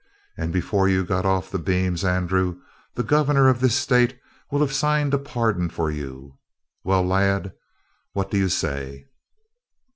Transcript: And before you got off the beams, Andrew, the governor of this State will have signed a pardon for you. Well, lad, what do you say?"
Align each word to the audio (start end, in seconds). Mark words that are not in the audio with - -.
And 0.35 0.51
before 0.51 0.89
you 0.89 1.05
got 1.05 1.27
off 1.27 1.51
the 1.51 1.59
beams, 1.59 2.03
Andrew, 2.03 2.59
the 2.95 3.03
governor 3.03 3.47
of 3.49 3.59
this 3.59 3.75
State 3.75 4.19
will 4.49 4.61
have 4.61 4.73
signed 4.73 5.13
a 5.13 5.19
pardon 5.19 5.69
for 5.69 5.91
you. 5.91 6.39
Well, 6.83 7.05
lad, 7.05 7.53
what 8.13 8.31
do 8.31 8.39
you 8.39 8.49
say?" 8.49 9.05